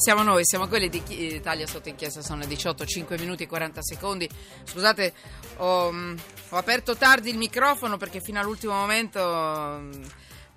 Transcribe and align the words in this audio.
Siamo 0.00 0.22
noi, 0.22 0.44
siamo 0.44 0.68
quelli 0.68 0.88
di 0.88 1.02
Italia 1.34 1.66
sotto 1.66 1.88
inchiesta, 1.88 2.22
sono 2.22 2.38
le 2.38 2.46
18, 2.46 2.86
5 2.86 3.18
minuti 3.18 3.42
e 3.42 3.46
40 3.48 3.82
secondi. 3.82 4.30
Scusate, 4.62 5.12
ho, 5.56 5.90
mm, 5.90 6.16
ho 6.50 6.56
aperto 6.56 6.96
tardi 6.96 7.30
il 7.30 7.36
microfono 7.36 7.96
perché 7.96 8.20
fino 8.20 8.38
all'ultimo 8.38 8.74
momento 8.74 9.18
mm, 9.20 10.02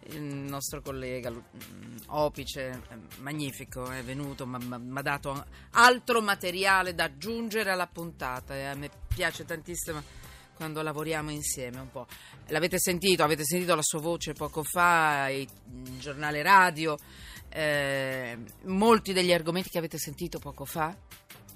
il 0.10 0.22
nostro 0.22 0.82
collega 0.82 1.32
mm, 1.32 1.42
Opice, 2.10 2.84
magnifico, 3.22 3.90
è 3.90 4.04
venuto, 4.04 4.46
mi 4.46 5.00
ha 5.00 5.02
dato 5.02 5.44
altro 5.72 6.22
materiale 6.22 6.94
da 6.94 7.06
aggiungere 7.06 7.72
alla 7.72 7.88
puntata 7.88 8.56
e 8.56 8.66
a 8.66 8.76
me 8.76 8.92
piace 9.08 9.44
tantissimo 9.44 10.04
quando 10.54 10.84
lavoriamo 10.84 11.32
insieme 11.32 11.80
un 11.80 11.90
po'. 11.90 12.06
L'avete 12.50 12.78
sentito, 12.78 13.24
avete 13.24 13.44
sentito 13.44 13.74
la 13.74 13.82
sua 13.82 14.02
voce 14.02 14.34
poco 14.34 14.62
fa, 14.62 15.30
il 15.30 15.50
giornale 15.98 16.44
radio 16.44 16.96
eh, 17.52 18.38
molti 18.64 19.14
degli 19.14 19.34
argomenti 19.34 19.70
che 19.70 19.78
avete 19.78 19.98
sentito 19.98 20.40
poco 20.40 20.66
fa 20.66 20.96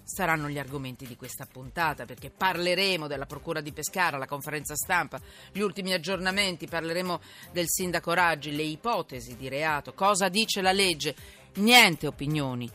saranno 0.03 0.49
gli 0.49 0.59
argomenti 0.59 1.07
di 1.07 1.15
questa 1.15 1.47
puntata 1.51 2.05
perché 2.05 2.29
parleremo 2.29 3.07
della 3.07 3.25
Procura 3.25 3.59
di 3.59 3.73
Pescara, 3.73 4.17
la 4.17 4.27
conferenza 4.27 4.75
stampa, 4.75 5.19
gli 5.51 5.59
ultimi 5.61 5.93
aggiornamenti, 5.93 6.67
parleremo 6.67 7.19
del 7.51 7.65
sindaco 7.67 8.13
Raggi, 8.13 8.55
le 8.55 8.63
ipotesi 8.63 9.35
di 9.35 9.49
reato, 9.49 9.93
cosa 9.93 10.29
dice 10.29 10.61
la 10.61 10.71
legge, 10.71 11.15
niente 11.55 12.05
opinioni 12.05 12.69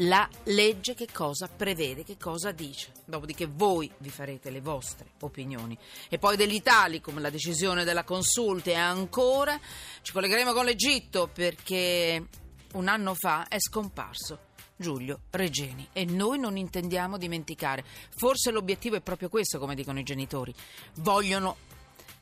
la 0.00 0.28
legge 0.44 0.94
che 0.94 1.08
cosa 1.12 1.48
prevede, 1.48 2.04
che 2.04 2.16
cosa 2.16 2.52
dice. 2.52 2.92
Dopodiché 3.04 3.46
voi 3.46 3.90
vi 3.98 4.10
farete 4.10 4.50
le 4.50 4.60
vostre 4.60 5.06
opinioni. 5.20 5.76
E 6.08 6.18
poi 6.18 6.36
dell'Italicum, 6.36 7.20
la 7.20 7.30
decisione 7.30 7.84
della 7.84 8.04
consulta 8.04 8.70
e 8.70 8.74
ancora 8.74 9.58
ci 10.02 10.12
collegheremo 10.12 10.52
con 10.52 10.64
l'Egitto 10.64 11.28
perché 11.32 12.26
un 12.74 12.88
anno 12.88 13.14
fa 13.14 13.46
è 13.48 13.58
scomparso. 13.58 14.46
Giulio 14.80 15.22
Regeni 15.30 15.88
e 15.92 16.04
noi 16.04 16.38
non 16.38 16.56
intendiamo 16.56 17.18
dimenticare. 17.18 17.84
Forse 18.14 18.52
l'obiettivo 18.52 18.94
è 18.94 19.00
proprio 19.00 19.28
questo, 19.28 19.58
come 19.58 19.74
dicono 19.74 19.98
i 19.98 20.04
genitori. 20.04 20.54
Vogliono 20.98 21.56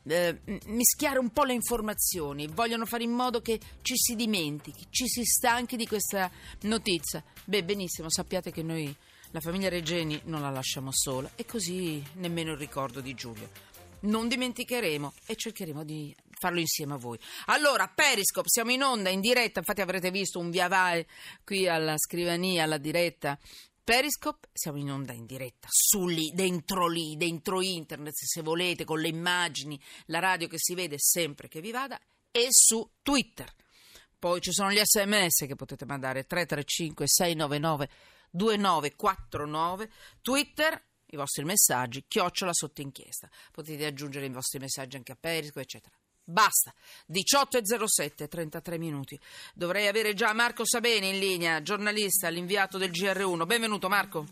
eh, 0.09 0.41
mischiare 0.67 1.19
un 1.19 1.31
po' 1.31 1.45
le 1.45 1.53
informazioni, 1.53 2.47
vogliono 2.47 2.87
fare 2.87 3.05
in 3.05 3.11
modo 3.11 3.41
che 3.41 3.59
ci 3.83 3.97
si 3.97 4.15
dimentichi, 4.15 4.87
ci 4.91 5.07
si 5.09 5.25
stanchi 5.25 5.77
di 5.77 5.87
questa 5.87 6.31
notizia. 6.63 7.23
Beh, 7.45 7.65
benissimo, 7.65 8.11
sappiate 8.11 8.53
che 8.53 8.63
noi, 8.63 8.95
la 9.31 9.41
famiglia 9.41 9.69
Regeni, 9.69 10.21
non 10.25 10.41
la 10.41 10.51
lasciamo 10.51 10.91
sola 10.93 11.31
e 11.35 11.45
così 11.45 12.03
nemmeno 12.15 12.53
il 12.53 12.59
ricordo 12.59 13.01
di 13.01 13.15
Giulio. 13.15 13.51
Non 13.99 14.29
dimenticheremo 14.29 15.13
e 15.27 15.37
cercheremo 15.37 15.83
di 15.83 16.15
farlo 16.39 16.61
insieme 16.61 16.95
a 16.95 16.99
voi. 16.99 17.19
Allora, 17.47 17.89
Periscope, 17.89 18.49
siamo 18.49 18.71
in 18.71 18.83
onda, 18.83 19.09
in 19.09 19.21
diretta, 19.21 19.61
infatti 19.61 19.81
avrete 19.81 20.11
visto 20.11 20.39
un 20.39 20.51
via 20.51 20.69
vai 20.69 21.05
qui 21.45 21.67
alla 21.67 21.97
scrivania, 21.97 22.65
alla 22.65 22.79
diretta 22.79 23.39
Periscope, 23.87 24.49
siamo 24.53 24.79
in 24.79 24.91
onda 24.91 25.13
in 25.13 25.27
diretta, 25.27 25.69
su 25.71 26.09
lì, 26.09 26.33
dentro 26.35 26.89
lì, 26.89 27.17
dentro 27.17 27.63
internet, 27.63 28.15
se 28.17 28.43
volete, 28.43 28.83
con 28.83 28.99
le 28.99 29.07
immagini, 29.07 29.81
la 30.07 30.19
radio 30.19 30.49
che 30.49 30.59
si 30.59 30.75
vede 30.75 30.97
sempre 30.99 31.47
che 31.47 31.61
vi 31.61 31.71
vada, 31.71 31.97
e 32.33 32.49
su 32.51 32.85
Twitter. 33.01 33.49
Poi 34.19 34.41
ci 34.41 34.51
sono 34.51 34.73
gli 34.73 34.81
sms 34.83 35.47
che 35.47 35.55
potete 35.55 35.85
mandare 35.85 36.27
335 36.27 37.07
699 37.07 37.89
2949, 38.31 39.91
Twitter, 40.21 40.85
i 41.07 41.17
vostri 41.17 41.45
messaggi, 41.45 42.07
chiocciola 42.09 42.53
sotto 42.53 42.81
inchiesta. 42.81 43.31
Potete 43.53 43.87
aggiungere 43.87 44.27
i 44.27 44.31
vostri 44.31 44.59
messaggi 44.59 44.97
anche 44.97 45.13
a 45.13 45.17
Periscope, 45.17 45.61
eccetera. 45.61 45.95
Basta, 46.29 46.75
18.07, 47.13 48.27
33 48.27 48.79
minuti. 48.79 49.19
Dovrei 49.55 49.87
avere 49.87 50.13
già 50.13 50.33
Marco 50.33 50.67
Sabeni 50.67 51.11
in 51.11 51.21
linea, 51.21 51.63
giornalista, 51.63 52.29
l'inviato 52.29 52.79
del 52.79 52.91
GR1. 52.91 53.47
Benvenuto 53.47 53.89
Marco. 53.89 54.27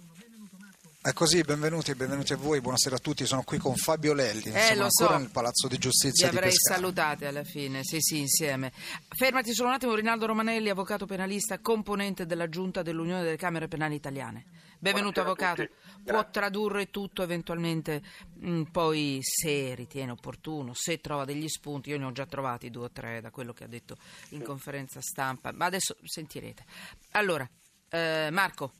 È 1.00 1.12
così, 1.12 1.42
benvenuti, 1.42 1.94
benvenuti 1.94 2.32
a 2.32 2.36
voi, 2.36 2.60
buonasera 2.60 2.96
a 2.96 2.98
tutti. 2.98 3.24
Sono 3.26 3.44
qui 3.44 3.58
con 3.58 3.76
Fabio 3.76 4.12
Lelli, 4.12 4.42
eh, 4.42 4.58
siamo 4.58 4.84
ancora 4.84 5.12
so. 5.12 5.18
nel 5.18 5.30
Palazzo 5.30 5.68
di 5.68 5.78
Giustizia 5.78 6.30
Vi 6.30 6.36
avrei 6.36 6.52
salutati 6.52 7.26
alla 7.26 7.44
fine, 7.44 7.84
sì 7.84 8.00
sì, 8.00 8.18
insieme. 8.18 8.72
Fermati 9.10 9.54
solo 9.54 9.68
un 9.68 9.74
attimo, 9.74 9.94
Rinaldo 9.94 10.26
Romanelli, 10.26 10.70
avvocato 10.70 11.06
penalista, 11.06 11.60
componente 11.60 12.26
della 12.26 12.48
Giunta 12.48 12.82
dell'Unione 12.82 13.22
delle 13.22 13.36
Camere 13.36 13.68
Penali 13.68 13.94
Italiane. 13.94 14.46
Benvenuto 14.84 15.22
avvocato. 15.22 15.66
Può 16.04 16.28
tradurre 16.28 16.90
tutto 16.90 17.22
eventualmente 17.22 18.02
mh, 18.34 18.50
mm, 18.50 18.62
poi 18.64 19.18
se 19.22 19.74
ritiene 19.74 20.10
opportuno, 20.10 20.72
se 20.74 21.00
trova 21.00 21.24
degli 21.24 21.48
spunti, 21.48 21.88
io 21.88 21.96
ne 21.96 22.04
ho 22.04 22.12
già 22.12 22.26
trovati 22.26 22.68
due 22.68 22.84
o 22.84 22.90
tre 22.90 23.22
da 23.22 23.30
quello 23.30 23.54
che 23.54 23.64
ha 23.64 23.66
detto 23.66 23.96
in 24.30 24.42
conferenza 24.42 25.00
stampa, 25.00 25.52
ma 25.52 25.64
adesso 25.64 25.96
sentirete. 26.04 26.66
Allora, 27.12 27.48
eh, 27.88 28.28
Marco, 28.30 28.72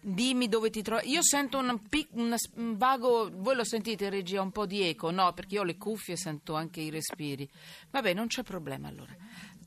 Dimmi 0.00 0.48
dove 0.48 0.70
ti 0.70 0.80
trovi. 0.80 1.10
Io 1.10 1.24
sento 1.24 1.58
un, 1.58 1.88
pic, 1.88 2.10
un, 2.12 2.36
vago. 2.76 3.28
Voi 3.32 3.56
lo 3.56 3.64
sentite 3.64 4.04
in 4.04 4.10
regia 4.10 4.40
un 4.40 4.52
po' 4.52 4.64
di 4.64 4.82
eco? 4.82 5.10
No, 5.10 5.32
perché 5.32 5.56
io 5.56 5.62
ho 5.62 5.64
le 5.64 5.76
cuffie 5.76 6.14
e 6.14 6.16
sento 6.16 6.54
anche 6.54 6.80
i 6.80 6.88
respiri. 6.88 7.50
Vabbè, 7.90 8.14
non 8.14 8.28
c'è 8.28 8.44
problema 8.44 8.86
allora. 8.86 9.12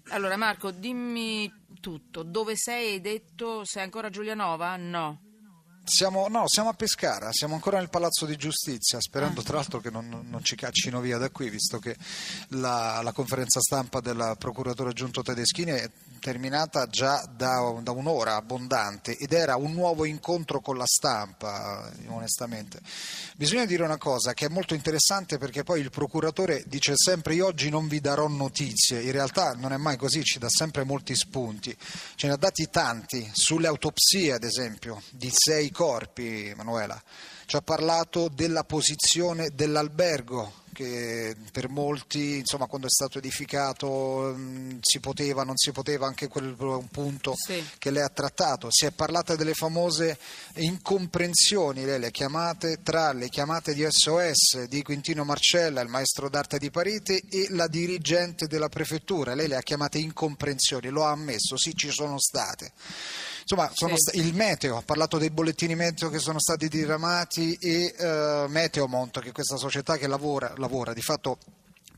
Allora, 0.07 0.37
Marco, 0.37 0.71
dimmi 0.71 1.51
tutto. 1.81 2.23
Dove 2.23 2.55
sei? 2.55 2.93
Hai 2.93 3.01
detto 3.01 3.65
sei 3.65 3.83
ancora 3.83 4.07
a 4.07 4.09
Giulianova? 4.09 4.77
No. 4.77 5.30
Siamo, 5.83 6.27
no, 6.27 6.43
siamo 6.47 6.69
a 6.69 6.73
Pescara, 6.73 7.31
siamo 7.31 7.55
ancora 7.55 7.77
nel 7.77 7.89
Palazzo 7.89 8.25
di 8.25 8.37
Giustizia, 8.37 9.01
sperando 9.01 9.41
ah. 9.41 9.43
tra 9.43 9.55
l'altro 9.55 9.79
che 9.79 9.89
non, 9.89 10.25
non, 10.29 10.43
ci 10.43 10.55
caccino 10.55 11.01
via 11.01 11.17
da 11.17 11.29
qui, 11.29 11.49
visto 11.49 11.79
che 11.79 11.95
la, 12.49 13.01
la 13.01 13.11
conferenza 13.11 13.59
stampa 13.59 13.99
del 13.99 14.35
procuratore 14.37 14.91
aggiunto 14.91 15.21
Tedeschini 15.21 15.71
è 15.71 15.89
terminata 16.21 16.85
già 16.85 17.27
da, 17.35 17.75
da, 17.81 17.91
un'ora 17.91 18.35
abbondante 18.35 19.17
ed 19.17 19.33
era 19.33 19.55
un 19.55 19.73
nuovo 19.73 20.05
incontro 20.05 20.61
con 20.61 20.77
la 20.77 20.85
stampa, 20.85 21.91
onestamente. 22.07 22.79
Bisogna 23.35 23.65
dire 23.65 23.83
una 23.83 23.97
cosa 23.97 24.33
che 24.33 24.45
è 24.45 24.49
molto 24.49 24.75
interessante 24.75 25.39
perché 25.39 25.63
poi 25.63 25.81
il 25.81 25.89
procuratore 25.89 26.63
dice 26.67 26.93
sempre 26.95 27.33
io 27.33 27.47
oggi 27.47 27.69
non 27.69 27.87
vi 27.87 27.99
darò 27.99 28.27
notizie, 28.27 29.01
in 29.01 29.11
realtà 29.11 29.53
non 29.53 29.73
è 29.73 29.77
mai 29.77 29.97
così, 29.97 30.23
ci 30.23 30.37
dà 30.37 30.47
sempre 30.47 30.83
molti 30.83 31.15
spunti, 31.15 31.75
ce 32.15 32.27
ne 32.27 32.33
ha 32.33 32.37
dati 32.37 32.69
tanti, 32.69 33.29
sulle 33.33 33.67
autopsie 33.67 34.31
ad 34.31 34.43
esempio, 34.43 35.01
di 35.09 35.31
sei 35.33 35.71
corpi, 35.71 36.53
Manuela, 36.55 37.01
ci 37.47 37.55
ha 37.55 37.61
parlato 37.61 38.29
della 38.29 38.63
posizione 38.63 39.49
dell'albergo 39.55 40.60
che 40.81 41.35
per 41.51 41.69
molti, 41.69 42.37
insomma, 42.37 42.65
quando 42.65 42.87
è 42.87 42.89
stato 42.89 43.19
edificato 43.19 44.33
mh, 44.35 44.41
mm, 44.41 44.77
si 44.81 44.99
poteva, 44.99 45.43
non 45.43 45.55
si 45.55 45.71
poteva, 45.71 46.07
anche 46.07 46.27
quel 46.27 46.55
un 46.57 46.87
punto 46.89 47.35
sì. 47.35 47.63
che 47.77 47.91
lei 47.91 48.03
ha 48.03 48.09
trattato. 48.09 48.67
Si 48.71 48.85
è 48.85 48.91
parlata 48.91 49.35
delle 49.35 49.53
famose 49.53 50.17
incomprensioni, 50.55 51.85
lei 51.85 51.99
le 51.99 52.07
ha 52.07 52.11
chiamate 52.11 52.79
tra 52.81 53.13
le 53.13 53.29
chiamate 53.29 53.73
di 53.73 53.85
SOS 53.87 54.63
di 54.63 54.81
Quintino 54.81 55.23
Marcella, 55.23 55.81
il 55.81 55.89
maestro 55.89 56.29
d'arte 56.29 56.57
di 56.57 56.71
Parete, 56.71 57.21
e 57.29 57.47
la 57.51 57.67
dirigente 57.67 58.47
della 58.47 58.69
prefettura. 58.69 59.35
Lei 59.35 59.47
le 59.47 59.57
ha 59.57 59.61
chiamate 59.61 59.99
incomprensioni, 59.99 60.89
lo 60.89 61.05
ha 61.05 61.11
ammesso, 61.11 61.57
sì, 61.57 61.75
ci 61.75 61.91
sono 61.91 62.19
state. 62.19 62.71
Insomma, 63.41 63.69
sì. 63.73 63.93
sta- 63.95 64.17
il 64.17 64.33
meteo, 64.33 64.77
ha 64.77 64.81
parlato 64.81 65.17
dei 65.17 65.29
bollettini 65.29 65.75
meteo 65.75 66.09
che 66.09 66.19
sono 66.19 66.39
stati 66.39 66.67
diramati 66.67 67.55
e 67.59 67.93
uh, 67.97 68.49
Meteomont, 68.49 69.19
che 69.19 69.29
è 69.29 69.31
questa 69.31 69.57
società 69.57 69.97
che 69.97 70.07
lavora, 70.07 70.53
lavora 70.57 70.93
di 70.93 71.01
fatto 71.01 71.37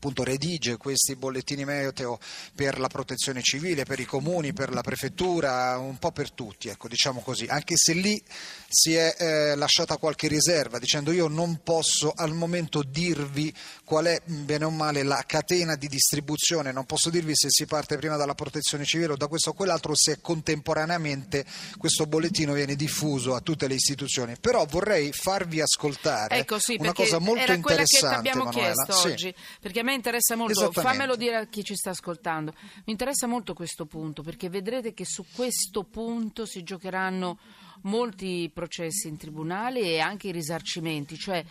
appunto 0.04 0.22
redige 0.22 0.76
questi 0.76 1.16
bollettini 1.16 1.64
meteo 1.64 2.18
per 2.54 2.78
la 2.78 2.88
protezione 2.88 3.40
civile, 3.40 3.84
per 3.84 4.00
i 4.00 4.04
comuni, 4.04 4.52
per 4.52 4.70
la 4.70 4.82
prefettura, 4.82 5.78
un 5.78 5.98
po' 5.98 6.12
per 6.12 6.30
tutti, 6.30 6.68
ecco, 6.68 6.88
diciamo 6.88 7.20
così, 7.20 7.46
anche 7.46 7.74
se 7.78 7.94
lì 7.94 8.22
si 8.68 8.94
è 8.94 9.14
eh, 9.18 9.54
lasciata 9.54 9.96
qualche 9.96 10.28
riserva 10.28 10.78
dicendo 10.78 11.10
io 11.10 11.28
non 11.28 11.60
posso 11.62 12.12
al 12.14 12.34
momento 12.34 12.82
dirvi 12.82 13.54
qual 13.84 14.06
è 14.06 14.20
bene 14.24 14.64
o 14.64 14.70
male 14.70 15.02
la 15.02 15.22
catena 15.26 15.76
di 15.76 15.88
distribuzione, 15.88 16.72
non 16.72 16.86
posso 16.86 17.10
dirvi 17.10 17.36
se 17.36 17.48
si 17.50 17.66
parte 17.66 17.96
prima 17.96 18.16
dalla 18.16 18.34
protezione 18.34 18.84
civile 18.84 19.12
o 19.12 19.16
da 19.16 19.28
questo 19.28 19.50
o 19.50 19.52
quell'altro, 19.52 19.94
se 19.94 20.20
contemporaneamente 20.20 21.44
questo 21.76 22.06
bollettino 22.06 22.54
viene 22.54 22.74
diffuso 22.74 23.34
a 23.34 23.40
tutte 23.40 23.68
le 23.68 23.74
istituzioni. 23.74 24.36
Però 24.40 24.64
vorrei 24.64 25.12
farvi 25.12 25.60
ascoltare 25.60 26.38
ecco, 26.38 26.58
sì, 26.58 26.76
una 26.80 26.92
cosa 26.92 27.18
molto 27.18 27.42
era 27.42 27.54
interessante. 27.54 28.22
Che 28.22 28.28
abbiamo 28.28 28.44
Manuela. 28.44 28.72
chiesto 28.72 28.92
sì. 28.92 29.08
oggi, 29.08 29.34
perché 29.60 29.80
a 29.80 29.82
me 29.84 29.94
interessa 29.94 30.34
molto, 30.34 30.72
fammelo 30.72 31.14
dire 31.16 31.36
a 31.36 31.46
chi 31.46 31.62
ci 31.62 31.76
sta 31.76 31.90
ascoltando, 31.90 32.54
mi 32.86 32.92
interessa 32.92 33.26
molto 33.26 33.52
questo 33.52 33.84
punto, 33.84 34.22
perché 34.22 34.48
vedrete 34.48 34.94
che 34.94 35.04
su 35.04 35.24
questo 35.34 35.84
punto 35.84 36.46
si 36.46 36.62
giocheranno 36.62 37.38
molti 37.82 38.50
processi 38.52 39.08
in 39.08 39.18
tribunale 39.18 39.80
e 39.80 39.98
anche 40.00 40.28
i 40.28 40.32
risarcimenti, 40.32 41.18
cioè 41.18 41.44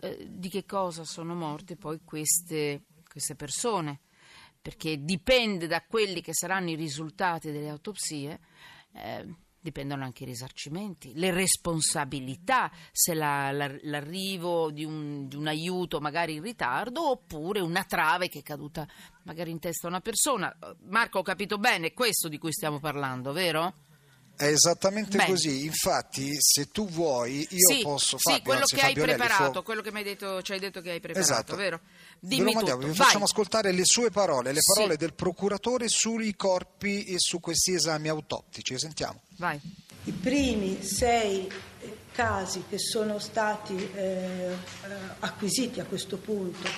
eh, 0.00 0.26
di 0.28 0.48
che 0.48 0.64
cosa 0.64 1.04
sono 1.04 1.34
morte 1.34 1.76
poi 1.76 2.00
queste, 2.04 2.82
queste 3.08 3.34
persone, 3.34 4.00
perché 4.60 5.02
dipende 5.04 5.66
da 5.66 5.82
quelli 5.82 6.20
che 6.20 6.34
saranno 6.34 6.70
i 6.70 6.74
risultati 6.74 7.50
delle 7.50 7.68
autopsie. 7.68 8.40
Eh, 8.92 9.44
dipendono 9.66 10.04
anche 10.04 10.22
i 10.22 10.26
risarcimenti, 10.26 11.12
le 11.16 11.32
responsabilità, 11.32 12.70
se 12.92 13.14
la, 13.14 13.50
la, 13.50 13.68
l'arrivo 13.82 14.70
di 14.70 14.84
un, 14.84 15.26
di 15.26 15.34
un, 15.34 15.48
aiuto 15.48 15.98
magari 15.98 16.34
in 16.34 16.42
ritardo 16.42 17.10
oppure 17.10 17.58
una 17.58 17.82
trave 17.82 18.28
che 18.28 18.38
è 18.38 18.42
caduta 18.42 18.86
magari 19.24 19.50
in 19.50 19.58
testa 19.58 19.88
a 19.88 19.90
una 19.90 20.00
persona. 20.00 20.56
Marco, 20.84 21.18
ho 21.18 21.22
capito 21.22 21.58
bene, 21.58 21.88
è 21.88 21.92
questo 21.92 22.28
di 22.28 22.38
cui 22.38 22.52
stiamo 22.52 22.78
parlando, 22.78 23.32
vero? 23.32 23.85
È 24.36 24.44
esattamente 24.44 25.16
Bene. 25.16 25.30
così, 25.30 25.64
infatti 25.64 26.34
se 26.38 26.70
tu 26.70 26.86
vuoi 26.88 27.46
io 27.50 27.74
sì, 27.74 27.80
posso 27.82 28.16
sì, 28.18 28.30
Fabio, 28.30 28.42
quello 28.42 28.60
anzi, 28.60 28.74
che 28.74 28.80
hai 28.82 28.88
Fabio 28.88 29.04
Lelli, 29.06 29.18
preparato, 29.18 29.52
fu- 29.52 29.62
quello 29.64 29.80
che 29.80 29.90
mi 29.92 29.98
hai 29.98 30.04
detto, 30.04 30.42
ci 30.42 30.52
hai 30.52 30.58
detto 30.58 30.80
che 30.82 30.90
hai 30.90 31.00
preparato, 31.00 31.32
Esatto. 31.32 31.56
vero? 31.56 31.80
Dimmi 32.18 32.52
mandiamo, 32.52 32.80
tutto. 32.80 32.92
vi 32.92 32.96
Vai. 32.98 33.06
facciamo 33.06 33.24
ascoltare 33.24 33.72
le 33.72 33.82
sue 33.84 34.10
parole, 34.10 34.52
le 34.52 34.60
Sì. 34.60 34.72
parole 34.74 34.96
del 34.98 35.14
procuratore 35.14 35.88
sui 35.88 36.34
corpi 36.36 37.04
e 37.04 37.14
su 37.18 37.40
questi 37.40 37.72
esami 37.72 38.08
autoptici. 38.08 38.78
Sentiamo. 38.78 39.22
Vai. 39.38 39.58
I 40.04 40.12
primi 40.12 40.82
sei 40.82 41.48
casi 42.12 42.64
che 42.68 42.78
sono 42.78 43.18
stati 43.18 43.74
eh, 43.94 44.00
eh, 44.02 44.54
acquisiti 45.20 45.80
a 45.80 45.84
questo 45.84 46.16
punto 46.18 46.68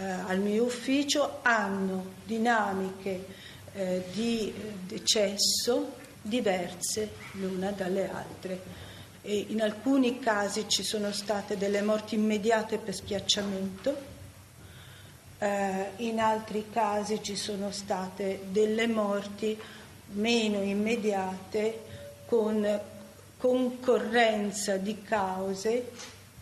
eh, 0.00 0.04
al 0.04 0.38
mio 0.40 0.64
ufficio 0.64 1.40
hanno 1.42 2.14
dinamiche 2.24 3.26
eh, 3.74 4.04
di 4.12 4.48
eh, 4.56 4.72
decesso 4.86 5.96
diverse 6.22 7.10
l'una 7.32 7.70
dalle 7.70 8.10
altre. 8.10 8.90
E 9.22 9.46
in 9.48 9.60
alcuni 9.60 10.18
casi 10.18 10.68
ci 10.68 10.82
sono 10.82 11.12
state 11.12 11.56
delle 11.56 11.82
morti 11.82 12.14
immediate 12.14 12.78
per 12.78 12.94
schiacciamento, 12.94 14.10
eh, 15.38 15.90
in 15.96 16.20
altri 16.20 16.66
casi 16.72 17.20
ci 17.22 17.36
sono 17.36 17.72
state 17.72 18.44
delle 18.50 18.86
morti 18.86 19.58
meno 20.12 20.62
immediate 20.62 21.80
con 22.26 22.80
concorrenza 23.36 24.76
di 24.76 25.02
cause, 25.02 25.90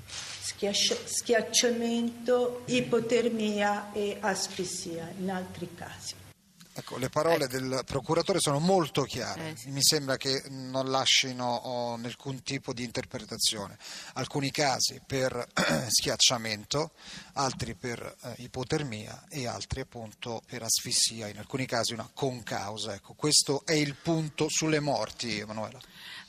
schiacciamento, 0.06 2.62
ipotermia 2.66 3.90
e 3.92 4.18
asfissia 4.20 5.10
in 5.18 5.30
altri 5.30 5.74
casi. 5.74 6.29
Ecco, 6.72 6.98
le 6.98 7.08
parole 7.08 7.48
del 7.48 7.82
procuratore 7.84 8.38
sono 8.38 8.60
molto 8.60 9.02
chiare, 9.02 9.50
Eh, 9.50 9.56
sì. 9.56 9.70
mi 9.70 9.82
sembra 9.82 10.16
che 10.16 10.44
non 10.50 10.88
lasciino 10.88 11.44
oh, 11.44 11.94
alcun 12.02 12.42
tipo 12.42 12.72
di 12.72 12.84
interpretazione. 12.84 13.76
Alcuni 14.14 14.50
casi 14.52 15.00
per 15.04 15.46
schiacciamento, 15.88 16.92
altri 17.34 17.74
per 17.74 18.16
eh, 18.22 18.34
ipotermia 18.38 19.24
e 19.28 19.46
altri 19.46 19.80
appunto 19.80 20.42
per 20.46 20.62
asfissia, 20.62 21.26
in 21.28 21.38
alcuni 21.38 21.66
casi 21.66 21.92
una 21.92 22.08
concausa. 22.14 22.94
Ecco, 22.94 23.14
questo 23.14 23.62
è 23.64 23.72
il 23.74 23.96
punto 23.96 24.46
sulle 24.48 24.80
morti, 24.80 25.38
Emanuela. 25.40 25.78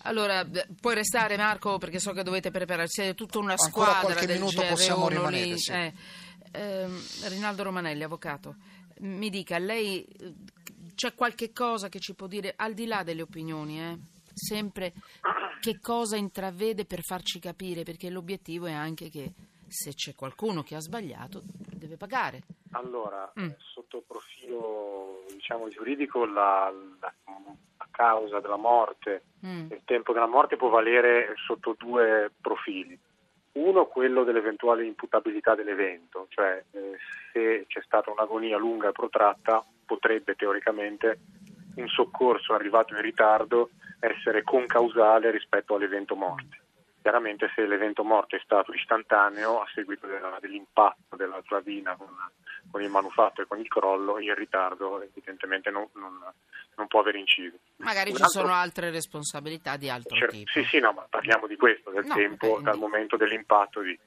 Allora, 0.04 0.44
puoi 0.80 0.96
restare 0.96 1.38
Marco 1.38 1.78
perché 1.78 2.00
so 2.00 2.12
che 2.14 2.24
dovete 2.24 2.50
prepararsi, 2.50 3.02
siete 3.02 3.16
tutta 3.16 3.38
una 3.38 3.52
Ancora 3.52 3.70
squadra 3.70 4.00
qualche 4.02 4.26
del 4.26 4.40
minuto 4.40 4.62
GR1 4.64 4.68
possiamo 4.70 5.08
lì. 5.08 5.16
rimanere, 5.16 5.58
sì. 5.60 5.72
Eh, 5.72 5.94
ehm, 6.52 7.04
Rinaldo 7.26 7.64
Romanelli, 7.64 8.02
avvocato, 8.04 8.56
mi 9.02 9.30
dica, 9.30 9.58
lei 9.58 10.06
c'è 10.96 11.14
qualche 11.14 11.52
cosa 11.52 11.90
che 11.90 12.00
ci 12.00 12.14
può 12.14 12.28
dire, 12.28 12.54
al 12.56 12.74
di 12.74 12.86
là 12.86 13.04
delle 13.04 13.22
opinioni, 13.22 13.80
eh, 13.80 13.98
sempre 14.34 14.94
che 15.60 15.80
cosa 15.80 16.16
intravede 16.18 16.86
per 16.86 17.02
farci 17.04 17.40
capire, 17.40 17.84
perché 17.84 18.10
l'obiettivo 18.10 18.66
è 18.66 18.74
anche 18.74 19.10
che 19.10 19.32
se 19.68 19.94
c'è 19.94 20.14
qualcuno 20.16 20.64
che 20.64 20.76
ha 20.76 20.80
sbagliato 20.82 21.42
deve 21.46 21.98
pagare. 21.98 22.44
Allora, 22.72 23.32
Mm. 23.40 23.44
eh, 23.46 23.56
sotto 23.74 23.98
il 23.98 24.04
profilo 24.08 25.24
diciamo, 25.34 25.68
giuridico 25.70 26.26
la, 26.26 26.72
la- 27.00 27.14
la 27.78 27.88
causa 27.92 28.40
della 28.40 28.58
morte, 28.58 29.24
Mm. 29.46 29.72
il 29.72 29.82
tempo 29.86 30.14
della 30.14 30.28
morte 30.28 30.56
può 30.58 30.70
valere 30.70 31.34
sotto 31.48 31.76
due 31.78 32.32
profili. 32.42 32.98
Uno, 33.54 33.86
quello 33.86 34.24
dell'eventuale 34.24 34.86
imputabilità 34.86 35.56
dell'evento, 35.56 36.28
cioè 36.30 36.64
eh, 36.72 36.98
se 37.34 37.66
c'è 37.68 37.82
stata 37.82 38.10
un'agonia 38.10 38.58
lunga 38.58 38.90
e 38.90 38.94
protratta 38.94 39.64
potrebbe 39.86 40.36
teoricamente 40.36 41.20
un 41.76 41.88
soccorso 41.88 42.54
arrivato 42.54 42.94
in 42.94 43.02
ritardo 43.02 43.72
essere 44.00 44.44
concausale 44.44 45.32
rispetto 45.32 45.76
all'evento 45.76 46.16
morte. 46.16 46.60
Chiaramente 47.02 47.52
se 47.56 47.66
l'evento 47.66 48.04
morte 48.04 48.38
è 48.38 48.42
stato 48.44 48.74
istantaneo 48.74 49.60
a 49.60 49.68
seguito 49.74 50.08
della- 50.08 50.38
dell'impatto 50.40 51.16
della 51.16 51.42
slavina 51.46 51.96
con, 51.96 52.10
con 52.70 52.82
il 52.82 52.90
manufatto 52.90 53.42
e 53.42 53.48
con 53.48 53.60
il 53.60 53.68
crollo, 53.68 54.20
il 54.20 54.36
ritardo 54.36 55.02
evidentemente 55.02 55.72
non, 55.72 55.88
non- 55.94 56.24
non 56.76 56.88
può 56.88 57.00
aver 57.02 57.16
inciso. 57.16 57.58
Magari 57.78 58.10
Un 58.12 58.16
ci 58.18 58.22
altro- 58.24 58.42
sono 58.42 58.54
altre 58.54 58.90
responsabilità 58.92 59.78
di 59.78 59.90
altro 59.90 60.16
Cer- 60.18 60.30
tipo. 60.32 60.52
Sì, 60.52 60.64
sì, 60.66 60.80
no, 60.80 60.92
ma 60.94 61.06
parliamo 61.10 61.48
di 61.48 61.56
questo, 61.58 61.92
del 61.92 62.06
No, 62.06 62.16
tempo, 62.16 62.48
ok, 62.48 62.54
dal 62.62 62.76
quindi- 62.76 62.80
momento 62.80 63.18
dell'impatto 63.18 63.82
di... 63.82 63.98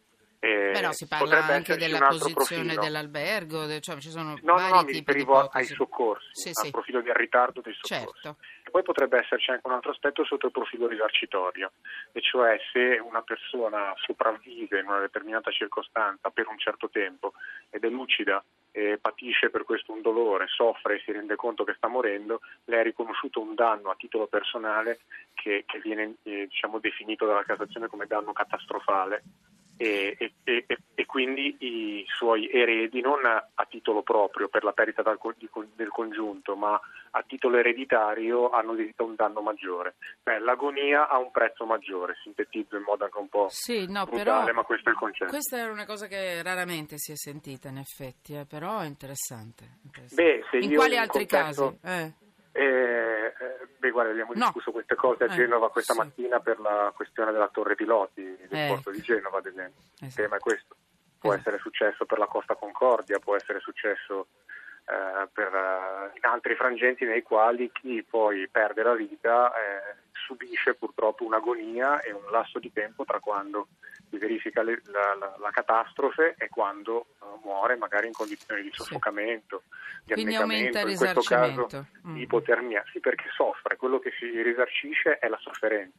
eh, 0.41 0.79
no, 0.83 0.93
si 0.93 1.07
parla 1.07 1.45
anche 1.47 1.77
della 1.77 1.99
posizione 2.07 2.35
profilo. 2.35 2.83
dell'albergo, 2.83 3.65
de- 3.67 3.81
cioè 3.81 3.97
ci 3.99 4.11
sono 4.11 4.39
No, 4.43 4.55
vari 4.55 4.73
no, 4.73 4.83
mi 4.83 4.93
riferivo 4.93 5.49
ai 5.49 5.65
soccorsi, 5.65 6.29
Sì, 6.33 6.49
al 6.49 6.55
sì. 6.67 6.71
profilo 6.71 7.01
di 7.01 7.11
ritardo 7.15 7.61
dei 7.63 7.73
soccorsi. 7.75 8.21
Certo. 8.23 8.37
E 8.67 8.71
poi 8.71 8.83
potrebbe 8.83 9.19
esserci 9.19 9.51
anche 9.51 9.67
un 9.67 9.73
altro 9.73 9.91
aspetto 9.93 10.25
sotto 10.25 10.47
il 10.47 10.53
profilo 10.53 10.87
risarcitorio, 10.87 11.73
e 12.13 12.21
cioè 12.21 12.59
se 12.73 12.99
una 13.03 13.23
persona 13.23 13.93
sopravvive 13.97 14.81
in 14.81 14.87
una 14.87 15.01
determinata 15.01 15.51
circostanza 15.51 16.29
per 16.31 16.47
un 16.49 16.59
certo 16.59 16.89
tempo 16.91 17.33
ed 17.71 17.85
è 17.85 17.89
lucida 17.89 18.43
e 18.77 18.99
patisce 19.01 19.51
per 19.51 19.63
questo 19.63 19.93
un 19.93 20.03
dolore, 20.03 20.49
soffre 20.49 20.97
e 20.97 21.03
si 21.05 21.13
rende 21.13 21.37
conto 21.37 21.63
che 21.63 21.75
sta 21.77 21.87
morendo, 21.87 22.41
le 22.65 22.81
è 22.81 22.83
riconosciuto 22.83 23.41
un 23.41 23.55
danno 23.55 23.91
a 23.91 23.95
titolo 23.97 24.27
personale 24.27 25.03
che, 25.33 25.63
che 25.65 25.79
viene 25.79 26.17
eh, 26.25 26.49
diciamo, 26.49 26.81
definito 26.81 27.25
dalla 27.25 27.45
Cassazione 27.45 27.87
come 27.87 28.07
danno 28.07 28.33
catastrofale 28.33 29.23
e, 29.77 30.17
e- 30.19 30.65
e- 30.95 31.07
quindi 31.07 31.57
i 31.61 32.05
suoi 32.09 32.49
eredi 32.51 33.01
non 33.01 33.25
a, 33.25 33.49
a 33.55 33.65
titolo 33.67 34.03
proprio 34.03 34.49
per 34.49 34.65
la 34.65 34.73
perdita 34.73 35.03
dal 35.03 35.19
di 35.37 35.49
del 35.75 35.89
congiunto, 35.91 36.57
ma 36.57 36.81
a 37.13 37.23
titolo 37.27 37.57
ereditario 37.59 38.51
hanno 38.51 38.75
diritto 38.75 39.05
a 39.05 39.07
un 39.07 39.15
danno 39.15 39.41
maggiore. 39.41 39.95
Beh, 40.23 40.41
l'agonia 40.41 41.09
ha 41.09 41.19
un 41.19 41.31
prezzo 41.31 41.65
maggiore, 41.67 42.17
sintetizzo 42.23 42.77
in 42.77 42.83
modo 42.83 43.05
anche 43.05 43.19
un 43.19 43.29
po' 43.29 43.47
Sì, 43.51 43.87
no, 43.89 44.05
brutale, 44.05 44.45
però 44.45 44.53
ma 44.53 44.63
questo 44.65 44.89
è 44.89 44.93
il 44.93 44.99
concetto. 44.99 45.31
questa 45.31 45.59
è 45.59 45.69
una 45.69 45.87
cosa 45.87 46.07
che 46.09 46.43
raramente 46.43 46.99
si 46.99 47.13
è 47.13 47.17
sentita 47.17 47.69
in 47.69 47.79
effetti, 47.79 48.35
eh, 48.35 48.45
però 48.47 48.81
è 48.81 48.87
interessante. 48.87 49.79
interessante. 49.85 50.45
Beh, 50.51 50.59
in 50.65 50.75
quali 50.75 50.97
altri 50.97 51.27
contesto- 51.27 51.79
casi? 51.83 52.03
Eh, 52.03 52.13
Eh, 52.57 52.63
eh, 52.63 53.64
beh, 53.85 53.91
guarda, 53.91 54.11
abbiamo 54.11 54.33
No. 54.35 54.45
discusso 54.47 54.71
queste 54.73 54.95
cose 54.95 55.25
a 55.25 55.27
Eh, 55.27 55.37
Genova 55.37 55.71
questa 55.71 55.93
sì. 55.93 55.99
mattina 55.99 56.41
per 56.41 56.59
la 56.61 56.93
questione 56.95 57.33
della 57.33 57.49
torre 57.49 57.75
piloti 57.75 58.23
del 58.25 58.49
Eh. 58.59 58.69
porto 58.69 58.91
di 58.91 59.01
Genova, 59.01 59.39
ad 59.39 59.47
esempio. 59.47 59.83
Il 59.99 60.07
Esatto. 60.07 60.23
tema 60.23 60.37
è 60.37 60.39
questo. 60.39 60.77
Può 61.19 61.33
Esatto. 61.33 61.49
essere 61.51 61.59
successo 61.63 62.05
per 62.07 62.19
la 62.19 62.27
Costa 62.27 62.55
Concordia, 62.55 63.19
può 63.19 63.37
essere 63.37 63.61
successo 63.61 64.29
eh, 64.87 65.29
per, 65.33 65.55
eh, 65.55 66.19
altri 66.27 66.55
frangenti 66.57 67.07
nei 67.07 67.23
quali 67.23 67.71
chi 67.73 68.03
poi 68.03 68.47
perde 68.51 68.83
la 68.83 68.93
vita 68.93 69.51
eh, 69.55 69.84
subisce 70.25 70.75
purtroppo 70.75 71.25
un'agonia 71.25 72.01
e 72.01 72.13
un 72.13 72.31
lasso 72.31 72.59
di 72.59 72.73
tempo 72.73 73.05
tra 73.05 73.21
quando 73.21 73.69
si 74.11 74.19
verifica 74.19 74.63
le- 74.63 74.81
la, 74.87 75.15
la- 75.19 75.37
la 75.39 75.51
catastrofe 75.51 76.35
e 76.39 76.49
quando 76.49 77.07
eh, 77.21 77.25
muore 77.43 77.77
magari 77.77 78.07
in 78.07 78.13
condizioni 78.13 78.63
di 78.63 78.71
Sì. 78.71 78.83
soffocamento, 78.83 79.63
di 80.05 80.15
Quindi 80.15 80.35
aumenta 80.35 80.81
il 80.81 80.91
in 80.91 80.97
questo 80.97 81.21
caso 81.23 81.67
risarcimento. 81.67 81.87
Mm. 82.09 82.17
ipotermia. 82.17 82.85
Sì, 82.93 83.01
perché 83.01 83.29
soffre, 83.35 83.77
quello 83.77 83.99
che 83.99 84.13
si 84.19 84.43
risarcisce 84.43 85.19
è 85.19 85.29
la 85.29 85.39
sofferenza. 85.39 85.99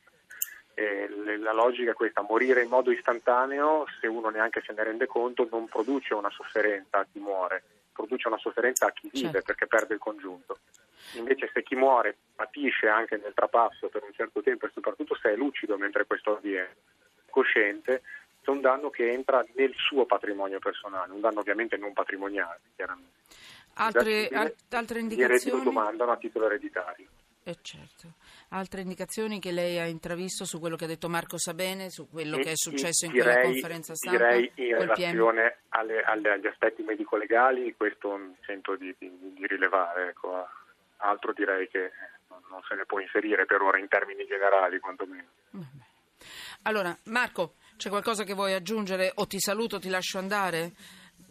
E 0.78 1.08
la 1.40 1.54
logica 1.54 1.92
è 1.92 1.94
questa, 1.94 2.22
morire 2.22 2.62
in 2.64 2.70
modo 2.70 2.92
istantaneo, 2.92 3.86
se 4.02 4.08
uno 4.08 4.28
neanche 4.30 4.62
se 4.66 4.74
ne 4.74 4.84
rende 4.84 5.06
conto, 5.08 5.48
non 5.50 5.68
produce 5.70 6.14
una 6.14 6.30
sofferenza 6.30 7.00
a 7.00 7.06
chi 7.10 7.20
muore, 7.20 7.64
produce 7.94 8.28
una 8.28 8.38
sofferenza 8.38 8.86
a 8.88 8.92
chi 8.92 9.08
vive 9.10 9.32
Certo. 9.32 9.46
perché 9.46 9.68
perde 9.68 9.94
il 9.94 10.00
congiunto. 10.02 10.60
Invece 11.14 11.50
se 11.54 11.64
chi 11.64 11.76
muore 11.76 12.18
patisce 12.36 12.88
anche 12.88 13.18
nel 13.18 13.34
trapasso 13.34 13.88
per 13.90 14.04
un 14.04 14.12
certo 14.14 14.42
tempo 14.42 14.66
e 14.66 14.72
soprattutto 14.74 15.16
se 15.16 15.32
è 15.32 15.36
lucido 15.36 15.78
mentre 15.78 16.06
questo 16.06 16.38
avviene, 16.38 16.76
cosciente, 17.30 18.02
è 18.42 18.50
un 18.50 18.62
danno 18.62 18.90
che 18.90 19.12
entra 19.12 19.44
nel 19.56 19.74
suo 19.76 20.06
patrimonio 20.06 20.60
personale, 20.60 21.12
un 21.12 21.22
danno 21.22 21.40
ovviamente 21.40 21.78
non 21.78 21.94
patrimoniale, 21.94 22.60
chiaramente. 22.76 23.14
Altre, 23.76 24.28
al- 24.30 24.54
altre 24.72 25.00
indicazioni? 25.00 25.64
domandano 25.64 26.12
a 26.12 26.18
titolo 26.18 26.46
ereditario. 26.46 27.08
Eh, 27.48 27.58
certo. 27.62 28.14
Altre 28.50 28.82
indicazioni 28.82 29.40
che 29.40 29.52
lei 29.52 29.78
ha 29.78 29.86
intravisto 29.86 30.46
su 30.46 30.60
quello 30.60 30.76
che 30.76 30.86
ha 30.86 30.88
detto 30.88 31.10
Marco 31.10 31.38
Sabene, 31.38 31.92
su 31.92 32.10
quello 32.10 32.38
che 32.38 32.52
è 32.52 32.56
successo 32.56 33.06
in 33.06 33.12
quella 33.12 33.40
conferenza 33.42 33.94
stampa? 33.94 34.18
Direi 34.30 34.52
in 34.56 34.78
relazione 34.80 35.58
alle- 35.70 36.02
alle- 36.04 36.32
agli 36.32 36.48
aspetti 36.48 36.82
medico-legali, 36.82 37.76
questo 37.76 38.16
mi 38.18 38.36
sento 38.46 38.76
di, 38.76 38.96
di- 38.98 39.34
di 39.34 39.46
rilevare. 39.46 40.10
ecco. 40.10 40.48
Altro 40.98 41.34
direi 41.34 41.68
che 41.68 41.92
non, 42.30 42.42
non 42.50 42.62
se 42.68 42.76
ne 42.76 42.86
può 42.86 43.00
inserire 43.00 43.46
per 43.46 43.62
ora 43.62 43.78
in 43.78 43.88
termini 43.88 44.26
generali, 44.26 44.80
quantomeno. 44.80 45.28
Allora, 46.64 46.96
Marco, 47.06 47.56
c'è 47.78 47.90
qualcosa 47.90 48.24
che 48.24 48.34
vuoi 48.34 48.54
aggiungere 48.54 49.12
o 49.16 49.28
ti 49.28 49.40
saluto, 49.40 49.80
ti 49.80 49.90
lascio 49.90 50.18
andare? 50.18 50.72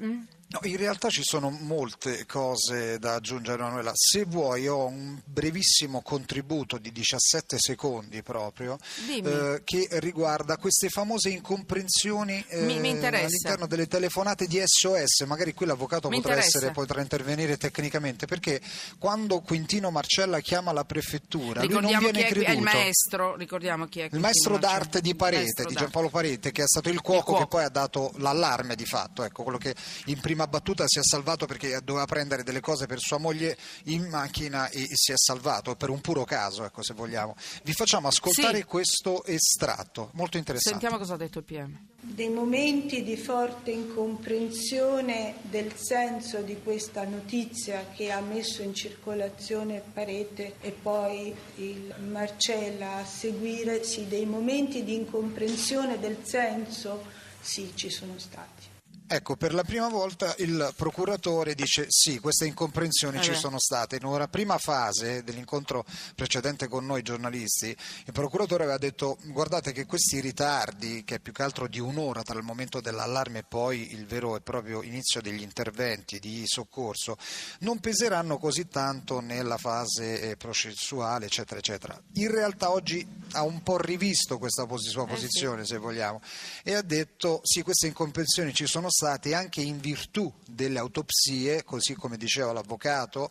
Mm? 0.03 0.23
No, 0.55 0.61
in 0.69 0.77
realtà 0.77 1.11
ci 1.11 1.23
sono 1.25 1.51
molte 1.51 2.27
cose 2.27 3.01
da 3.01 3.15
aggiungere, 3.15 3.61
Manuela. 3.61 3.91
Se 3.93 4.25
vuoi, 4.25 4.69
ho 4.69 4.87
un 4.87 5.19
brevissimo 5.25 6.01
contributo 6.01 6.79
di 6.79 6.93
17 6.93 7.59
secondi 7.59 8.23
proprio 8.23 8.79
eh, 9.09 9.63
che 9.65 9.89
riguarda 9.99 10.57
queste 10.57 10.91
famose 10.91 11.31
incomprensioni 11.31 12.45
eh, 12.47 12.61
mi, 12.61 12.79
mi 12.79 12.91
all'interno 13.05 13.67
delle 13.67 13.89
telefonate 13.89 14.47
di 14.47 14.63
SOS. 14.65 15.23
Magari 15.27 15.55
qui 15.55 15.67
l'avvocato 15.67 16.09
potrà, 16.09 16.37
essere, 16.37 16.71
potrà, 16.71 17.01
intervenire 17.01 17.57
tecnicamente 17.57 18.27
perché 18.27 18.61
quando 18.97 19.41
Quintino 19.41 19.91
Marcella 19.91 20.39
chiama 20.39 20.71
la 20.71 20.85
prefettura, 20.85 21.63
ricordiamo 21.63 21.81
lui 21.81 22.13
non 22.13 22.13
viene 22.13 22.29
creduto. 22.29 22.53
È 22.53 22.55
il 22.55 22.61
maestro, 22.61 23.35
ricordiamo 23.35 23.87
chi 23.87 24.01
è 24.01 24.09
Il 24.13 24.21
maestro 24.21 24.57
d'arte 24.59 25.01
di 25.01 25.17
Parete, 25.17 25.65
di 25.65 25.75
Giampaolo 25.75 26.11
Parete, 26.11 26.53
che 26.53 26.63
è 26.63 26.67
stato 26.69 26.91
il 26.91 27.01
cuoco, 27.01 27.19
il 27.19 27.25
cuoco, 27.25 27.41
che 27.41 27.49
poi 27.49 27.65
ha 27.65 27.69
dato 27.69 28.13
l'allarme 28.19 28.77
di 28.77 28.87
fatto, 28.87 29.25
ecco, 29.25 29.43
quello 29.43 29.59
che 29.59 29.75
in 30.07 30.21
prima 30.21 30.43
prima 30.45 30.47
battuta 30.47 30.85
si 30.87 30.99
è 30.99 31.03
salvato 31.03 31.47
perché 31.47 31.81
doveva 31.83 32.07
prendere 32.07 32.43
delle 32.43 32.61
cose 32.61 32.87
per 32.87 32.99
sua 32.99 33.19
moglie 33.19 33.57
in 33.85 34.09
macchina 34.09 34.69
e, 34.69 34.83
e 34.83 34.95
si 34.95 35.13
è 35.13 35.17
salvato 35.17 35.75
per 35.77 35.91
un 35.91 36.01
puro 36.01 36.25
caso, 36.25 36.65
ecco, 36.65 36.83
se 36.83 36.95
vogliamo. 36.95 37.35
Vi 37.63 37.73
facciamo 37.73 38.09
ascoltare 38.09 38.59
sì. 38.59 38.65
questo 38.65 39.25
estratto, 39.25 40.11
molto 40.15 40.37
interessante. 40.37 40.79
Sentiamo 40.79 40.99
cosa 40.99 41.15
ha 41.15 41.17
detto 41.17 41.39
il 41.39 41.45
PM. 41.45 41.79
Dei 42.01 42.29
momenti 42.29 43.03
di 43.03 43.17
forte 43.17 43.71
incomprensione 43.71 45.37
del 45.43 45.75
senso 45.77 46.43
di 46.43 46.61
questa 46.63 47.05
notizia 47.05 47.87
che 47.95 48.11
ha 48.11 48.21
messo 48.21 48.63
in 48.63 48.75
circolazione 48.75 49.83
Parete 49.93 50.57
e 50.61 50.71
poi 50.71 51.35
il 51.57 51.95
Marcella 52.11 52.97
a 52.97 53.05
seguire, 53.05 53.83
sì, 53.85 54.07
dei 54.07 54.27
momenti 54.27 54.85
di 54.85 54.95
incomprensione 54.95 55.99
del 55.99 56.19
senso, 56.23 57.03
sì, 57.41 57.73
ci 57.75 57.89
sono 57.89 58.19
stati. 58.19 58.74
Ecco, 59.07 59.37
per 59.37 59.53
la 59.53 59.65
prima 59.65 59.89
volta 59.89 60.35
il 60.39 60.73
procuratore 60.75 61.55
dice 61.55 61.85
sì, 61.89 62.19
queste 62.21 62.47
incomprensioni 62.47 63.19
eh 63.19 63.23
ci 63.23 63.35
sono 63.35 63.59
state. 63.59 63.97
In 63.97 64.07
una 64.07 64.29
prima 64.29 64.57
fase 64.57 65.23
dell'incontro 65.23 65.85
precedente 66.15 66.69
con 66.69 66.87
noi 66.87 67.03
giornalisti, 67.03 67.69
il 67.69 68.13
procuratore 68.13 68.63
aveva 68.63 68.79
detto 68.79 69.19
guardate 69.25 69.73
che 69.73 69.85
questi 69.85 70.21
ritardi, 70.21 71.05
che 71.05 71.17
è 71.17 71.21
più 71.21 71.33
che 71.33 71.43
altro 71.43 71.69
di 71.69 71.81
un'ora 71.81 72.23
tra 72.23 72.39
il 72.39 72.45
momento 72.45 72.81
dell'allarme 72.81 73.41
e 73.41 73.45
poi 73.45 73.93
il 73.93 74.07
vero 74.07 74.37
e 74.37 74.41
proprio 74.41 74.83
inizio 74.83 75.21
degli 75.21 75.43
interventi 75.43 76.19
di 76.19 76.43
soccorso, 76.47 77.19
non 77.61 77.81
peseranno 77.81 78.39
così 78.39 78.69
tanto 78.69 79.21
nella 79.21 79.59
fase 79.59 80.31
eh, 80.31 80.37
processuale, 80.39 81.27
eccetera, 81.27 81.61
eccetera. 81.61 82.03
In 82.15 82.31
realtà 82.31 82.71
oggi 82.71 83.07
ha 83.33 83.43
un 83.43 83.63
po' 83.63 83.77
rivisto 83.77 84.39
questa 84.39 84.67
sua 84.67 85.07
posizione, 85.07 85.61
eh 85.61 85.67
sì. 85.67 85.73
se 85.73 85.79
vogliamo, 85.79 86.23
e 86.63 86.73
ha 86.75 86.83
detto 86.83 87.41
sì, 87.43 87.63
queste 87.63 87.87
incomprensioni 87.87 88.55
ci 88.55 88.67
sono 88.67 88.89
state 88.89 89.03
anche 89.07 89.61
in 89.61 89.79
virtù 89.79 90.33
delle 90.47 90.79
autopsie, 90.79 91.65
così 91.65 91.95
come 91.95 92.17
diceva 92.17 92.53
l'avvocato, 92.53 93.31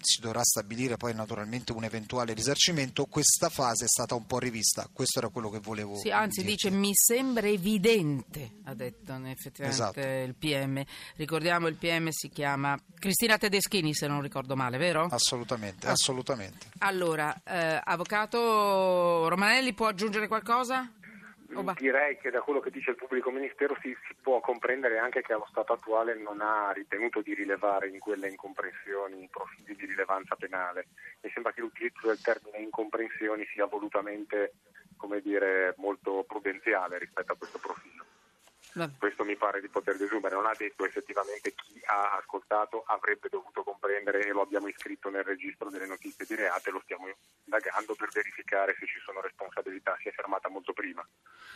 si 0.00 0.20
dovrà 0.20 0.42
stabilire 0.42 0.96
poi 0.96 1.14
naturalmente 1.14 1.72
un 1.72 1.84
eventuale 1.84 2.32
risarcimento, 2.34 3.06
questa 3.06 3.48
fase 3.48 3.84
è 3.84 3.88
stata 3.88 4.14
un 4.14 4.26
po' 4.26 4.38
rivista, 4.38 4.88
questo 4.92 5.18
era 5.20 5.28
quello 5.28 5.50
che 5.50 5.60
volevo 5.60 5.96
Sì, 5.96 6.10
anzi 6.10 6.42
dirti. 6.42 6.68
dice 6.68 6.70
mi 6.70 6.90
sembra 6.92 7.46
evidente, 7.48 8.56
ha 8.64 8.74
detto 8.74 9.12
effettivamente 9.24 10.00
esatto. 10.00 10.00
il 10.00 10.34
PM. 10.34 10.84
Ricordiamo 11.16 11.68
il 11.68 11.76
PM 11.76 12.08
si 12.10 12.28
chiama 12.28 12.78
Cristina 12.98 13.38
Tedeschini 13.38 13.94
se 13.94 14.06
non 14.06 14.20
ricordo 14.20 14.56
male, 14.56 14.78
vero? 14.78 15.06
Assolutamente, 15.10 15.86
ah. 15.86 15.92
assolutamente. 15.92 16.68
Allora, 16.78 17.34
eh, 17.44 17.80
avvocato 17.82 19.28
Romanelli 19.28 19.72
può 19.74 19.86
aggiungere 19.86 20.28
qualcosa? 20.28 20.90
Direi 21.78 22.18
che 22.18 22.30
da 22.30 22.40
quello 22.40 22.60
che 22.60 22.70
dice 22.70 22.90
il 22.90 22.96
pubblico 22.96 23.30
ministero 23.30 23.76
si, 23.80 23.96
si, 24.06 24.14
può 24.20 24.40
comprendere 24.40 24.98
anche 24.98 25.22
che 25.22 25.32
allo 25.32 25.46
stato 25.48 25.72
attuale 25.72 26.14
non 26.14 26.40
ha 26.40 26.72
ritenuto 26.72 27.20
di 27.20 27.34
rilevare 27.34 27.88
in 27.88 27.98
quelle 27.98 28.28
incomprensioni 28.28 29.28
profili 29.30 29.76
di 29.76 29.86
rilevanza 29.86 30.36
penale. 30.36 30.88
Mi 31.20 31.30
sembra 31.32 31.52
che 31.52 31.60
l'utilizzo 31.60 32.06
del 32.06 32.20
termine 32.20 32.58
incomprensioni 32.58 33.46
sia 33.52 33.66
volutamente 33.66 34.52
dire, 35.22 35.74
molto 35.78 36.24
prudenziale 36.26 36.98
rispetto 36.98 37.32
a 37.32 37.36
questo 37.36 37.58
profilo. 37.58 38.03
Questo 38.98 39.24
mi 39.24 39.36
pare 39.36 39.60
di 39.60 39.68
poter 39.68 39.96
desumere. 39.96 40.34
Non 40.34 40.46
ha 40.46 40.54
detto 40.56 40.84
effettivamente 40.84 41.54
chi 41.54 41.80
ha 41.84 42.16
ascoltato 42.16 42.82
avrebbe 42.86 43.28
dovuto 43.28 43.62
comprendere 43.62 44.26
e 44.26 44.32
lo 44.32 44.42
abbiamo 44.42 44.68
iscritto 44.68 45.10
nel 45.10 45.24
registro 45.24 45.70
delle 45.70 45.86
notizie 45.86 46.24
di 46.26 46.34
reato 46.34 46.68
e 46.68 46.72
lo 46.72 46.80
stiamo 46.82 47.06
indagando 47.44 47.94
per 47.94 48.10
verificare 48.12 48.76
se 48.78 48.86
ci 48.86 48.98
sono 49.04 49.20
responsabilità. 49.20 49.96
Si 50.00 50.08
è 50.08 50.12
fermata 50.12 50.48
molto 50.48 50.72
prima. 50.72 51.06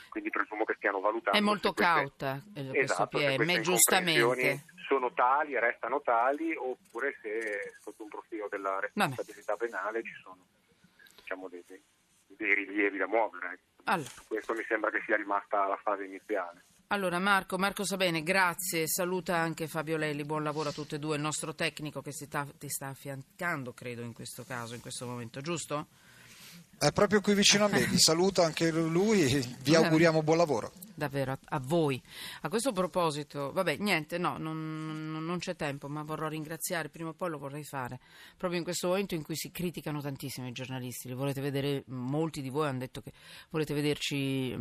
Quindi 0.08 0.30
presumo 0.30 0.64
che 0.64 0.74
stiano 0.74 1.00
valutando. 1.00 1.38
È 1.38 1.42
molto 1.42 1.72
cauta 1.72 2.40
queste, 2.52 2.78
esatto, 2.78 3.18
PM, 3.18 3.60
giustamente. 3.60 4.64
Sono 4.86 5.12
tali 5.12 5.58
restano 5.58 6.00
tali 6.00 6.54
oppure 6.56 7.18
se 7.20 7.74
sotto 7.80 8.02
un 8.02 8.08
profilo 8.08 8.48
della 8.48 8.80
responsabilità 8.80 9.54
Vabbè. 9.54 9.66
penale 9.66 10.02
ci 10.02 10.14
sono 10.22 10.46
diciamo, 11.14 11.48
dei, 11.48 11.64
dei, 11.66 12.54
rilievi 12.54 12.98
da 12.98 13.06
muovere. 13.06 13.58
Allora. 13.84 14.08
Questo 14.26 14.54
mi 14.54 14.64
sembra 14.66 14.90
che 14.90 15.02
sia 15.04 15.16
rimasta 15.16 15.66
la 15.66 15.76
fase 15.76 16.04
iniziale. 16.04 16.64
Allora 16.90 17.18
Marco, 17.18 17.58
Marco 17.58 17.84
Sabene, 17.84 18.22
grazie, 18.22 18.88
saluta 18.88 19.36
anche 19.36 19.68
Fabio 19.68 19.98
Lelli, 19.98 20.24
buon 20.24 20.42
lavoro 20.42 20.70
a 20.70 20.72
tutti 20.72 20.94
e 20.94 20.98
due, 20.98 21.16
il 21.16 21.20
nostro 21.20 21.54
tecnico 21.54 22.00
che 22.00 22.12
sta, 22.12 22.46
ti 22.56 22.70
sta 22.70 22.86
affiancando, 22.86 23.74
credo, 23.74 24.00
in 24.00 24.14
questo 24.14 24.42
caso, 24.42 24.74
in 24.74 24.80
questo 24.80 25.04
momento, 25.04 25.42
giusto? 25.42 25.88
È 26.78 26.90
proprio 26.90 27.20
qui 27.20 27.34
vicino 27.34 27.66
a 27.66 27.68
me, 27.68 27.84
vi 27.84 27.98
saluta 27.98 28.42
anche 28.42 28.70
lui, 28.70 29.26
vi 29.60 29.74
auguriamo 29.74 30.22
buon 30.22 30.38
lavoro. 30.38 30.72
Davvero, 30.94 31.32
a, 31.32 31.38
a 31.44 31.60
voi. 31.60 32.00
A 32.40 32.48
questo 32.48 32.72
proposito, 32.72 33.52
vabbè, 33.52 33.76
niente, 33.76 34.16
no, 34.16 34.38
non, 34.38 35.22
non, 35.22 35.38
c'è 35.40 35.56
tempo, 35.56 35.88
ma 35.88 36.02
vorrò 36.02 36.26
ringraziare, 36.28 36.88
prima 36.88 37.10
o 37.10 37.12
poi 37.12 37.28
lo 37.28 37.36
vorrei 37.36 37.64
fare, 37.64 38.00
proprio 38.38 38.60
in 38.60 38.64
questo 38.64 38.88
momento 38.88 39.14
in 39.14 39.24
cui 39.24 39.36
si 39.36 39.50
criticano 39.50 40.00
tantissimo 40.00 40.48
i 40.48 40.52
giornalisti, 40.52 41.08
li 41.08 41.14
volete 41.14 41.42
vedere, 41.42 41.82
molti 41.88 42.40
di 42.40 42.48
voi 42.48 42.66
hanno 42.66 42.78
detto 42.78 43.02
che 43.02 43.12
volete 43.50 43.74
vederci... 43.74 44.56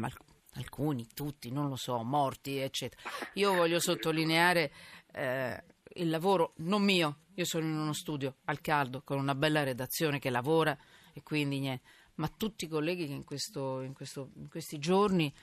Alcuni, 0.58 1.08
tutti, 1.14 1.52
non 1.52 1.70
lo 1.70 1.76
so, 1.76 2.02
morti, 2.04 2.58
eccetera. 2.58 3.02
Io 3.34 3.54
voglio 3.54 3.80
sottolineare 3.80 4.72
eh, 5.14 5.64
il 5.96 6.10
lavoro 6.10 6.54
non 6.58 6.84
mio, 6.84 7.20
io 7.36 7.46
sono 7.46 7.66
in 7.66 7.78
uno 7.78 7.94
studio 7.94 8.38
al 8.46 8.60
caldo 8.62 9.02
con 9.04 9.20
una 9.20 9.36
bella 9.36 9.64
redazione 9.64 10.20
che 10.20 10.30
lavora 10.30 10.78
e 11.14 11.22
quindi 11.24 11.60
niente, 11.60 11.84
ma 12.16 12.28
tutti 12.28 12.66
i 12.66 12.68
colleghi 12.68 13.06
che 13.06 13.14
in, 13.14 13.24
questo, 13.24 13.82
in, 13.82 13.94
questo, 13.94 14.32
in 14.36 14.50
questi 14.50 14.80
giorni 14.80 15.34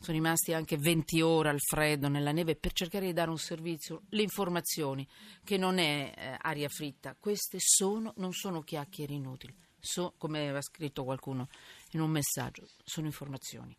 sono 0.00 0.16
rimasti 0.16 0.52
anche 0.52 0.76
20 0.76 1.20
ore 1.22 1.48
al 1.48 1.60
freddo, 1.60 2.08
nella 2.08 2.32
neve, 2.32 2.56
per 2.56 2.72
cercare 2.72 3.06
di 3.06 3.12
dare 3.12 3.30
un 3.30 3.38
servizio, 3.38 4.02
le 4.10 4.22
informazioni, 4.22 5.06
che 5.42 5.56
non 5.56 5.78
è 5.78 6.12
eh, 6.14 6.36
aria 6.40 6.68
fritta, 6.68 7.16
queste 7.18 7.58
sono, 7.60 8.12
non 8.16 8.32
sono 8.32 8.62
chiacchiere 8.62 9.14
inutili, 9.14 9.56
so, 9.78 10.14
come 10.18 10.40
aveva 10.40 10.60
scritto 10.60 11.04
qualcuno 11.04 11.48
in 11.92 12.00
un 12.00 12.10
messaggio, 12.10 12.68
sono 12.84 13.06
informazioni. 13.06 13.76